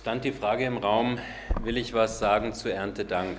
[0.00, 1.18] stand die Frage im Raum,
[1.62, 3.36] will ich was sagen zu Erntedank?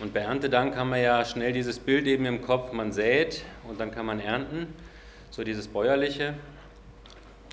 [0.00, 3.78] Und bei Erntedank haben wir ja schnell dieses Bild eben im Kopf, man sät und
[3.78, 4.66] dann kann man ernten,
[5.30, 6.34] so dieses bäuerliche.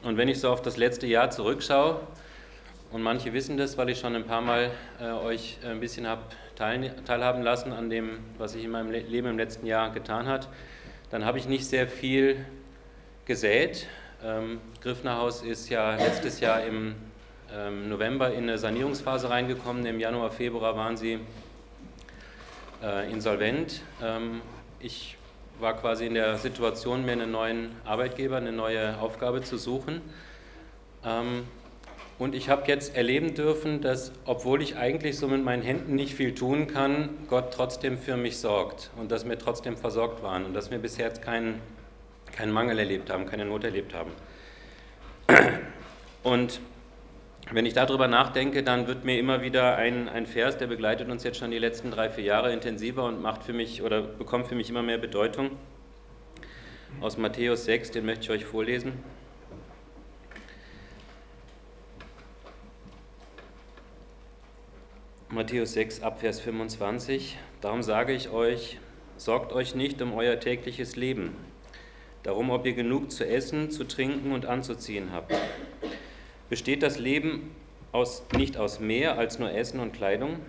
[0.03, 1.99] Und wenn ich so auf das letzte Jahr zurückschaue,
[2.91, 6.23] und manche wissen das, weil ich schon ein paar Mal äh, euch ein bisschen habe
[6.55, 10.49] teil, teilhaben lassen an dem, was sich in meinem Leben im letzten Jahr getan hat,
[11.11, 12.43] dann habe ich nicht sehr viel
[13.25, 13.85] gesät.
[14.23, 16.95] Ähm, Griffnerhaus ist ja letztes Jahr im
[17.53, 19.85] ähm, November in eine Sanierungsphase reingekommen.
[19.85, 21.19] Im Januar, Februar waren sie
[22.83, 23.81] äh, insolvent.
[24.01, 24.41] Ähm,
[24.79, 25.17] ich
[25.59, 30.01] war quasi in der Situation, mir einen neuen Arbeitgeber, eine neue Aufgabe zu suchen.
[31.03, 31.45] Ähm,
[32.17, 36.15] und ich habe jetzt erleben dürfen, dass, obwohl ich eigentlich so mit meinen Händen nicht
[36.15, 40.53] viel tun kann, Gott trotzdem für mich sorgt und dass wir trotzdem versorgt waren und
[40.53, 41.61] dass wir bisher keinen,
[42.31, 44.11] keinen Mangel erlebt haben, keine Not erlebt haben.
[46.23, 46.61] Und
[47.51, 51.23] wenn ich darüber nachdenke, dann wird mir immer wieder ein, ein Vers, der begleitet uns
[51.23, 54.55] jetzt schon die letzten drei, vier Jahre intensiver und macht für mich oder bekommt für
[54.55, 55.51] mich immer mehr Bedeutung.
[57.01, 58.93] Aus Matthäus 6, den möchte ich euch vorlesen.
[65.29, 67.37] Matthäus 6, Abvers 25.
[67.61, 68.79] Darum sage ich euch,
[69.17, 71.35] sorgt euch nicht um euer tägliches Leben,
[72.23, 75.33] darum, ob ihr genug zu essen, zu trinken und anzuziehen habt.
[76.55, 77.53] Besteht das Leben
[77.91, 80.39] aus, nicht aus mehr als nur Essen und Kleidung?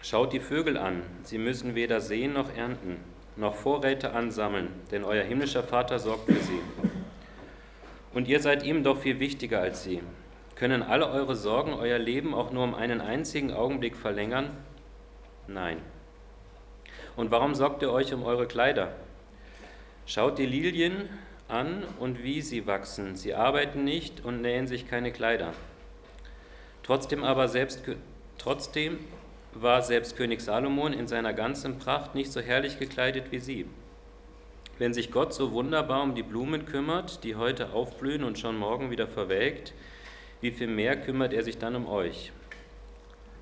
[0.00, 2.96] Schaut die Vögel an, sie müssen weder sehen noch ernten,
[3.36, 6.60] noch Vorräte ansammeln, denn euer himmlischer Vater sorgt für sie.
[8.14, 10.00] Und ihr seid ihm doch viel wichtiger als sie.
[10.54, 14.48] Können alle eure Sorgen euer Leben auch nur um einen einzigen Augenblick verlängern?
[15.46, 15.76] Nein.
[17.16, 18.94] Und warum sorgt ihr euch um eure Kleider?
[20.06, 21.10] Schaut die Lilien
[21.52, 23.16] an und wie sie wachsen.
[23.16, 25.52] Sie arbeiten nicht und nähen sich keine Kleider.
[26.82, 27.82] Trotzdem aber selbst,
[28.38, 28.98] trotzdem
[29.54, 33.66] war selbst König Salomon in seiner ganzen Pracht nicht so herrlich gekleidet wie sie.
[34.78, 38.90] Wenn sich Gott so wunderbar um die Blumen kümmert, die heute aufblühen und schon morgen
[38.90, 39.74] wieder verwelkt,
[40.40, 42.32] wie viel mehr kümmert er sich dann um euch?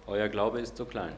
[0.07, 1.13] Euer Glaube ist so klein.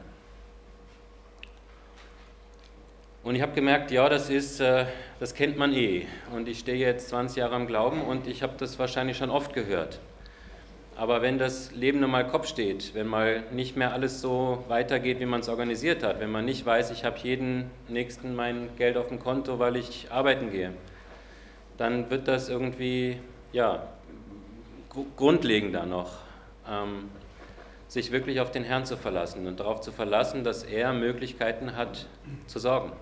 [3.33, 4.85] Und ich habe gemerkt, ja, das ist, äh,
[5.19, 6.05] das kennt man eh.
[6.35, 9.55] Und ich stehe jetzt 20 Jahre am Glauben und ich habe das wahrscheinlich schon oft
[9.55, 10.01] gehört.
[10.99, 15.19] Aber wenn das Leben nun mal Kopf steht, wenn mal nicht mehr alles so weitergeht,
[15.19, 18.99] wie man es organisiert hat, wenn man nicht weiß, ich habe jeden nächsten mein Geld
[18.99, 20.75] auf dem Konto, weil ich arbeiten gehe,
[21.79, 23.17] dann wird das irgendwie,
[23.55, 23.83] ja,
[25.17, 26.19] grundlegender noch,
[26.71, 27.09] ähm,
[27.89, 32.05] sich wirklich auf den Herrn zu verlassen und darauf zu verlassen, dass er Möglichkeiten hat
[32.47, 32.93] zu sorgen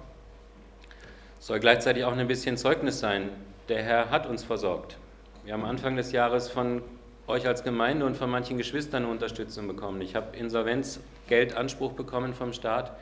[1.40, 3.30] soll gleichzeitig auch ein bisschen Zeugnis sein.
[3.68, 4.98] Der Herr hat uns versorgt.
[5.44, 6.82] Wir haben Anfang des Jahres von
[7.26, 10.02] euch als Gemeinde und von manchen Geschwistern Unterstützung bekommen.
[10.02, 12.92] Ich habe Insolvenzgeldanspruch bekommen vom Staat.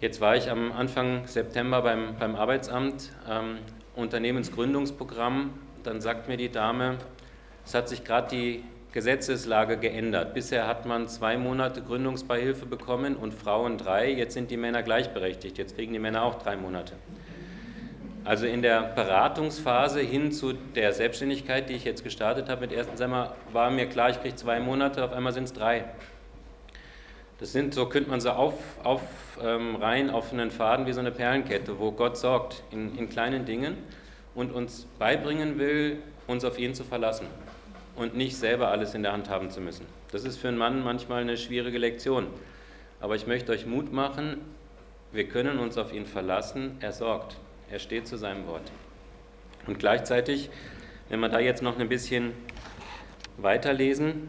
[0.00, 3.58] Jetzt war ich am Anfang September beim, beim Arbeitsamt, ähm,
[3.96, 5.50] Unternehmensgründungsprogramm.
[5.82, 6.98] Dann sagt mir die Dame,
[7.66, 10.32] es hat sich gerade die Gesetzeslage geändert.
[10.32, 14.12] Bisher hat man zwei Monate Gründungsbeihilfe bekommen und Frauen drei.
[14.12, 15.58] Jetzt sind die Männer gleichberechtigt.
[15.58, 16.92] Jetzt kriegen die Männer auch drei Monate.
[18.24, 22.96] Also in der Beratungsphase hin zu der Selbstständigkeit, die ich jetzt gestartet habe mit ersten
[22.96, 25.84] Semmer, war mir klar, ich kriege zwei Monate, auf einmal sind es drei.
[27.38, 29.00] Das sind, so könnte man so auf, auf
[29.42, 33.44] ähm, rein auf einen Faden wie so eine Perlenkette, wo Gott sorgt in, in kleinen
[33.44, 33.76] Dingen
[34.34, 37.26] und uns beibringen will, uns auf ihn zu verlassen
[37.94, 39.86] und nicht selber alles in der Hand haben zu müssen.
[40.10, 42.26] Das ist für einen Mann manchmal eine schwierige Lektion.
[43.00, 44.40] Aber ich möchte euch Mut machen,
[45.12, 47.36] wir können uns auf ihn verlassen, er sorgt.
[47.70, 48.72] Er steht zu seinem Wort.
[49.66, 50.48] Und gleichzeitig,
[51.08, 52.32] wenn wir da jetzt noch ein bisschen
[53.36, 54.28] weiterlesen,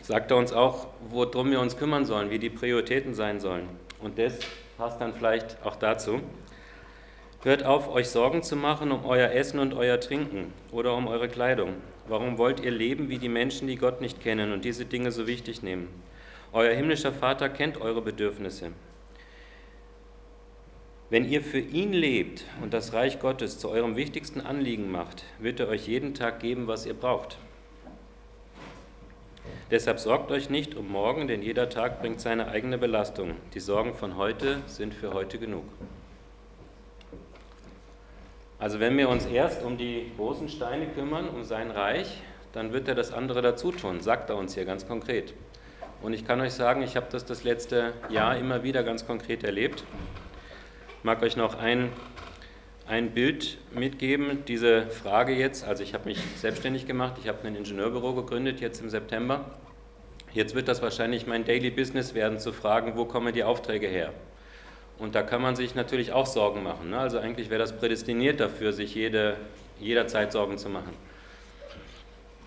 [0.00, 3.68] sagt er uns auch, worum wir uns kümmern sollen, wie die Prioritäten sein sollen.
[4.00, 4.38] Und das
[4.78, 6.20] passt dann vielleicht auch dazu.
[7.42, 11.28] Hört auf, euch Sorgen zu machen um euer Essen und euer Trinken oder um eure
[11.28, 11.74] Kleidung.
[12.08, 15.26] Warum wollt ihr leben wie die Menschen, die Gott nicht kennen und diese Dinge so
[15.26, 15.88] wichtig nehmen?
[16.52, 18.70] Euer himmlischer Vater kennt eure Bedürfnisse.
[21.08, 25.60] Wenn ihr für ihn lebt und das Reich Gottes zu eurem wichtigsten Anliegen macht, wird
[25.60, 27.38] er euch jeden Tag geben, was ihr braucht.
[29.70, 33.36] Deshalb sorgt euch nicht um morgen, denn jeder Tag bringt seine eigene Belastung.
[33.54, 35.62] Die Sorgen von heute sind für heute genug.
[38.58, 42.20] Also wenn wir uns erst um die großen Steine kümmern, um sein Reich,
[42.52, 45.34] dann wird er das andere dazu tun, sagt er uns hier ganz konkret.
[46.02, 49.44] Und ich kann euch sagen, ich habe das das letzte Jahr immer wieder ganz konkret
[49.44, 49.84] erlebt
[51.02, 51.90] mag euch noch ein,
[52.86, 54.44] ein Bild mitgeben.
[54.46, 58.80] Diese Frage jetzt, also ich habe mich selbstständig gemacht, ich habe ein Ingenieurbüro gegründet jetzt
[58.80, 59.44] im September.
[60.32, 64.12] Jetzt wird das wahrscheinlich mein Daily Business werden, zu fragen, wo kommen die Aufträge her?
[64.98, 66.90] Und da kann man sich natürlich auch Sorgen machen.
[66.90, 66.98] Ne?
[66.98, 69.36] Also eigentlich wäre das prädestiniert dafür, sich jede,
[69.80, 70.92] jederzeit Sorgen zu machen.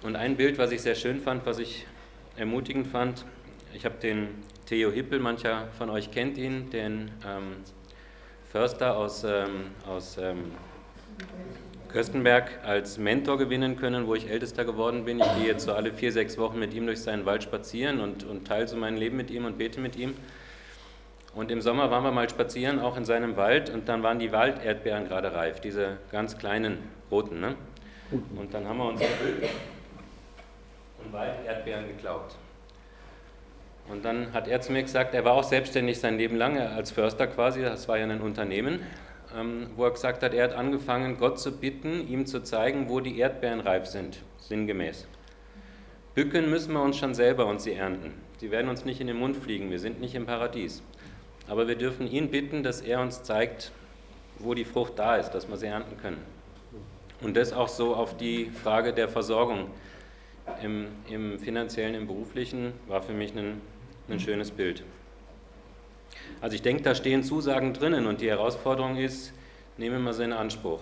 [0.02, 1.86] Und ein Bild, was ich sehr schön fand, was ich
[2.38, 3.26] ermutigend fand,
[3.74, 4.30] ich habe den
[4.66, 7.58] Theo Hippel, mancher von euch kennt ihn, den ähm,
[8.50, 10.52] Förster aus, ähm, aus ähm,
[11.90, 15.20] Köstenberg als Mentor gewinnen können, wo ich Ältester geworden bin.
[15.20, 18.24] Ich gehe jetzt so alle vier, sechs Wochen mit ihm durch seinen Wald spazieren und,
[18.24, 20.16] und teile so mein Leben mit ihm und bete mit ihm.
[21.36, 24.32] Und im Sommer waren wir mal spazieren, auch in seinem Wald, und dann waren die
[24.32, 26.80] Walderdbeeren gerade reif, diese ganz kleinen
[27.12, 27.40] roten.
[27.40, 27.56] Ne?
[28.36, 29.02] Und dann haben wir uns
[31.04, 32.36] und Walderdbeeren geklaut.
[33.90, 36.92] Und dann hat er zu mir gesagt, er war auch selbstständig sein Leben lang als
[36.92, 38.82] Förster quasi, das war ja ein Unternehmen,
[39.36, 43.00] ähm, wo er gesagt hat, er hat angefangen, Gott zu bitten, ihm zu zeigen, wo
[43.00, 45.08] die Erdbeeren reif sind, sinngemäß.
[46.14, 48.14] Bücken müssen wir uns schon selber und sie ernten.
[48.42, 50.84] Die werden uns nicht in den Mund fliegen, wir sind nicht im Paradies.
[51.48, 53.72] Aber wir dürfen ihn bitten, dass er uns zeigt,
[54.38, 56.24] wo die Frucht da ist, dass wir sie ernten können.
[57.22, 59.72] Und das auch so auf die Frage der Versorgung
[60.64, 63.62] im, im finanziellen, im beruflichen war für mich ein
[64.12, 64.84] ein schönes Bild.
[66.42, 69.34] Also ich denke, da stehen Zusagen drinnen und die Herausforderung ist,
[69.78, 70.82] nehmen wir sie in Anspruch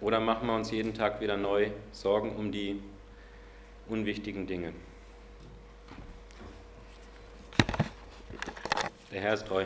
[0.00, 2.80] oder machen wir uns jeden Tag wieder neu Sorgen um die
[3.88, 4.72] unwichtigen Dinge.
[9.12, 9.64] Der Herr ist treu.